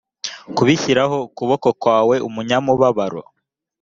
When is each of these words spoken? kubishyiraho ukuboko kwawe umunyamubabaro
kubishyiraho 0.55 1.15
ukuboko 1.27 1.67
kwawe 1.81 2.15
umunyamubabaro 2.27 3.21